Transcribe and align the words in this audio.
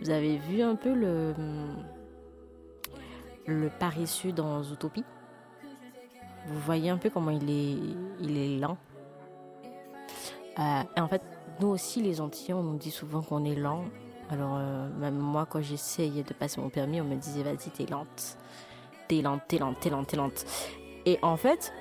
Vous 0.00 0.10
avez 0.10 0.36
vu 0.36 0.62
un 0.62 0.76
peu 0.76 0.94
le, 0.94 1.34
le 3.46 3.68
paresseux 3.78 4.32
dans 4.32 4.62
Zootopie? 4.62 5.04
Vous 6.46 6.60
voyez 6.60 6.90
un 6.90 6.98
peu 6.98 7.10
comment 7.10 7.30
il 7.30 7.50
est, 7.50 7.76
il 8.20 8.38
est 8.38 8.58
lent? 8.58 8.78
Euh, 10.58 10.82
en 10.96 11.08
fait, 11.08 11.22
nous 11.60 11.68
aussi, 11.68 12.00
les 12.00 12.20
Antillais, 12.20 12.54
on 12.54 12.62
nous 12.62 12.78
dit 12.78 12.90
souvent 12.90 13.22
qu'on 13.22 13.44
est 13.44 13.54
lent. 13.54 13.84
Alors, 14.30 14.56
euh, 14.56 14.88
même 14.98 15.16
moi, 15.16 15.46
quand 15.46 15.60
j'essayais 15.60 16.22
de 16.22 16.32
passer 16.32 16.60
mon 16.60 16.68
permis, 16.68 17.00
on 17.00 17.04
me 17.04 17.16
disait, 17.16 17.42
vas-y, 17.42 17.70
t'es 17.70 17.86
lente. 17.86 18.38
T'es 19.08 19.22
lente, 19.22 19.42
t'es 19.48 19.58
lente, 19.58 19.80
t'es 19.80 19.90
lente, 19.90 20.06
t'es 20.06 20.16
lente. 20.16 20.44
Et 21.06 21.18
en 21.22 21.36
fait, 21.36 21.72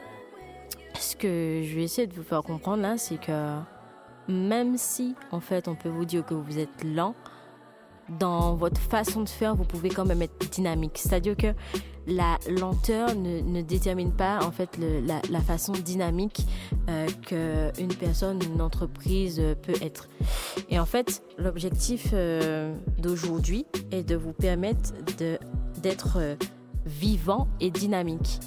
ce 0.96 1.16
que 1.16 1.62
je 1.64 1.76
vais 1.76 1.84
essayer 1.84 2.08
de 2.08 2.14
vous 2.14 2.24
faire 2.24 2.42
comprendre 2.44 2.82
là, 2.82 2.98
c'est 2.98 3.18
que 3.18 3.60
même 4.28 4.78
si, 4.78 5.16
en 5.32 5.40
fait, 5.40 5.68
on 5.68 5.76
peut 5.76 5.90
vous 5.90 6.06
dire 6.06 6.26
que 6.26 6.34
vous 6.34 6.58
êtes 6.58 6.84
lent, 6.84 7.16
dans 8.10 8.56
votre 8.56 8.80
façon 8.80 9.22
de 9.22 9.30
faire, 9.30 9.56
vous 9.56 9.64
pouvez 9.64 9.90
quand 9.90 10.06
même 10.06 10.22
être 10.22 10.50
dynamique. 10.50 10.98
C'est-à-dire 10.98 11.36
que 11.36 11.54
la 12.08 12.38
lenteur 12.50 13.16
ne, 13.16 13.42
ne, 13.42 13.62
détermine 13.62 14.12
pas 14.12 14.40
en 14.44 14.52
fait 14.52 14.80
la, 14.80 15.42
façon 15.42 15.74
dynamique 15.74 16.48
euh, 16.90 17.08
qu'une 17.26 17.94
personne, 17.94 18.40
une 18.44 18.62
entreprise 18.62 19.42
peut 19.62 19.76
être. 19.82 20.08
Et 20.70 20.80
en 20.80 20.86
fait, 20.86 21.22
l'objectif 21.38 22.10
euh, 22.14 22.74
d'aujourd'hui 22.98 23.66
est 23.92 24.04
de 24.04 24.16
vous 24.16 24.34
permettre 24.34 24.94
d'être 25.82 26.18
euh, 26.18 26.36
vivant 26.86 27.48
et 27.60 27.72
dynamique. 27.72 28.40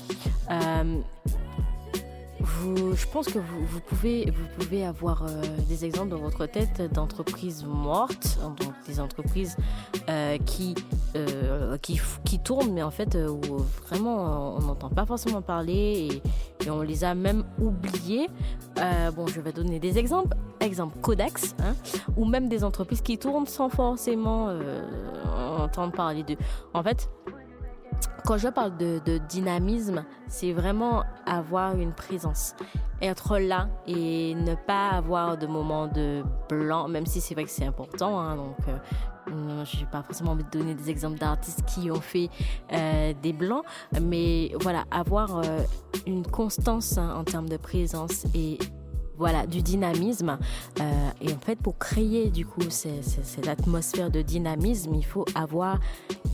Je 2.94 3.06
pense 3.06 3.26
que 3.26 3.38
vous, 3.38 3.80
pouvez, 3.80 4.84
avoir 4.84 5.22
euh, 5.22 5.42
des 5.68 5.84
exemples 5.84 6.10
dans 6.10 6.18
votre 6.18 6.46
tête 6.46 6.82
d'entreprises 6.92 7.64
mortes, 7.64 8.38
donc 8.58 8.74
des 8.86 9.00
entreprises 9.00 9.56
euh, 10.08 10.36
qui, 10.38 10.74
euh, 11.16 11.78
qui, 11.78 12.38
tournent, 12.38 12.72
mais 12.72 12.82
en 12.82 12.90
fait 12.90 13.16
où 13.16 13.58
vraiment 13.86 14.56
on 14.56 14.60
n'entend 14.60 14.90
pas 14.90 15.06
forcément 15.06 15.42
parler 15.42 16.22
et, 16.64 16.70
on 16.70 16.82
les 16.82 17.04
a 17.04 17.14
même 17.14 17.44
oubliées. 17.58 18.28
bon, 19.16 19.26
je 19.26 19.40
vais 19.40 19.52
donner 19.52 19.78
des 19.78 19.98
exemples. 19.98 20.36
Exemple 20.60 20.98
Codex, 21.00 21.54
hein, 21.60 21.74
ou 22.18 22.26
même 22.26 22.50
des 22.50 22.64
entreprises 22.64 23.00
qui 23.00 23.16
tournent 23.16 23.46
sans 23.46 23.70
forcément 23.70 24.54
entendre 25.58 25.92
parler 25.92 26.22
d'eux. 26.22 26.36
En 26.74 26.82
fait, 26.82 27.08
quand 28.24 28.38
je 28.38 28.48
parle 28.48 28.76
de, 28.76 29.18
dynamisme, 29.28 30.04
c'est 30.28 30.52
vraiment 30.52 31.04
avoir 31.26 31.76
une 31.76 31.92
présence, 31.92 32.54
être 33.02 33.38
là 33.38 33.68
et 33.86 34.34
ne 34.34 34.54
pas 34.54 34.90
avoir 34.90 35.36
de 35.36 35.46
moments 35.46 35.86
de 35.88 36.22
blanc, 36.48 36.88
même 36.88 37.06
si 37.06 37.20
c'est 37.20 37.34
vrai 37.34 37.44
que 37.44 37.50
c'est 37.50 37.66
important. 37.66 38.20
Hein, 38.20 38.36
donc, 38.36 38.56
euh, 38.68 39.64
je 39.64 39.80
n'ai 39.80 39.86
pas 39.86 40.02
forcément 40.02 40.32
envie 40.32 40.44
de 40.44 40.50
donner 40.50 40.74
des 40.74 40.90
exemples 40.90 41.18
d'artistes 41.18 41.64
qui 41.66 41.90
ont 41.90 42.00
fait 42.00 42.28
euh, 42.72 43.12
des 43.22 43.32
blancs, 43.32 43.64
mais 44.00 44.52
voilà, 44.60 44.84
avoir 44.90 45.38
euh, 45.38 45.60
une 46.06 46.26
constance 46.26 46.98
hein, 46.98 47.14
en 47.16 47.24
termes 47.24 47.48
de 47.48 47.56
présence 47.56 48.24
et 48.34 48.58
voilà 49.20 49.46
du 49.46 49.60
dynamisme 49.60 50.38
euh, 50.80 51.10
et 51.20 51.30
en 51.34 51.38
fait 51.38 51.56
pour 51.56 51.76
créer 51.76 52.30
du 52.30 52.46
coup 52.46 52.62
cette 52.70 53.46
atmosphère 53.46 54.10
de 54.10 54.22
dynamisme 54.22 54.94
il 54.94 55.04
faut 55.04 55.26
avoir 55.34 55.78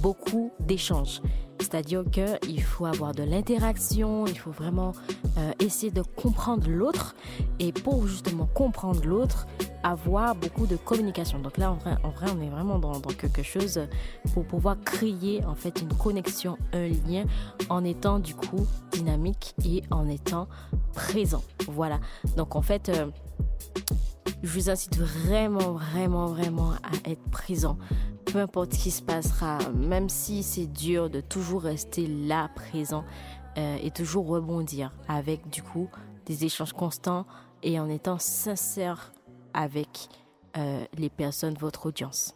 beaucoup 0.01 0.53
d'échanges 0.61 1.21
c'est-à-dire 1.61 2.05
qu'il 2.11 2.63
faut 2.63 2.87
avoir 2.87 3.13
de 3.13 3.23
l'interaction, 3.23 4.27
il 4.27 4.39
faut 4.39 4.51
vraiment 4.51 4.93
euh, 5.39 5.53
essayer 5.59 5.91
de 5.91 6.03
comprendre 6.03 6.69
l'autre 6.69 7.17
et 7.59 7.73
pour 7.73 8.07
justement 8.07 8.47
comprendre 8.47 9.05
l'autre, 9.05 9.47
avoir 9.83 10.35
beaucoup 10.35 10.67
de 10.67 10.77
communication. 10.77 11.39
Donc 11.39 11.57
là, 11.57 11.73
en 11.73 11.77
vrai, 11.77 11.97
en 12.03 12.11
vrai 12.11 12.27
on 12.37 12.41
est 12.43 12.51
vraiment 12.51 12.79
dans, 12.79 13.01
quelque 13.01 13.43
chose 13.43 13.81
pour 14.35 14.45
pouvoir 14.45 14.77
créer 14.85 15.45
en 15.45 15.55
fait 15.55 15.81
une 15.81 15.93
connexion, 15.95 16.59
un 16.73 16.89
lien 16.89 17.25
en 17.69 17.85
étant 17.85 18.19
du 18.19 18.35
coup 18.35 18.67
dynamique 18.93 19.55
et 19.65 19.83
en 19.91 20.09
étant 20.09 20.49
présent. 20.93 21.43
Voilà. 21.69 22.01
Donc 22.37 22.55
en 22.55 22.63
fait, 22.63 22.91
euh, 22.91 23.07
je 24.43 24.49
vous 24.49 24.71
incite 24.71 24.99
vraiment, 24.99 25.73
vraiment, 25.73 26.27
vraiment 26.27 26.73
à 26.73 27.11
être 27.11 27.23
présent 27.31 27.79
peu 28.37 28.43
importe 28.43 28.75
ce 28.75 28.79
qui 28.81 28.91
se 28.91 29.01
passera, 29.01 29.57
même 29.73 30.11
si 30.11 30.43
c'est 30.43 30.67
dur 30.67 31.09
de 31.09 31.23
toujours 31.23 31.63
rester 31.63 32.07
là 32.07 32.51
présent 32.55 33.03
euh, 33.57 33.79
et 33.83 33.91
toujours 33.91 34.27
rebondir 34.27 34.93
avec 35.09 35.49
du 35.49 35.63
coup 35.63 35.89
des 36.27 36.45
échanges 36.45 36.75
constants 36.75 37.25
et 37.63 37.81
en 37.81 37.89
étant 37.89 38.19
sincère 38.19 39.15
avec 39.55 40.11
euh, 40.59 40.85
les 40.99 41.09
personnes, 41.09 41.55
votre 41.55 41.87
audience. 41.87 42.35